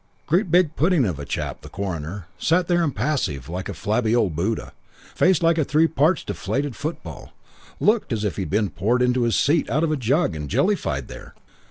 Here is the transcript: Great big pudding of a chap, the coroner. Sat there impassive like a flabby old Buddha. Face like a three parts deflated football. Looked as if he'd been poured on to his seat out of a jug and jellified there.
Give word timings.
Great 0.25 0.49
big 0.49 0.75
pudding 0.75 1.05
of 1.05 1.19
a 1.19 1.25
chap, 1.25 1.61
the 1.61 1.69
coroner. 1.69 2.25
Sat 2.39 2.65
there 2.67 2.81
impassive 2.81 3.47
like 3.47 3.69
a 3.69 3.73
flabby 3.75 4.15
old 4.15 4.35
Buddha. 4.35 4.73
Face 5.13 5.43
like 5.43 5.59
a 5.59 5.63
three 5.63 5.85
parts 5.85 6.23
deflated 6.23 6.75
football. 6.75 7.33
Looked 7.79 8.11
as 8.11 8.23
if 8.23 8.37
he'd 8.37 8.49
been 8.49 8.71
poured 8.71 9.03
on 9.03 9.13
to 9.13 9.21
his 9.25 9.35
seat 9.37 9.69
out 9.69 9.83
of 9.83 9.91
a 9.91 9.95
jug 9.95 10.35
and 10.35 10.49
jellified 10.49 11.07
there. 11.07 11.35